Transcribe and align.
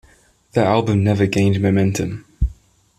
The 0.53 0.65
album 0.65 1.03
never 1.03 1.27
gained 1.27 1.61
momentum. 1.61 2.25